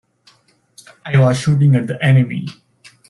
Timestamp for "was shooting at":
1.19-1.85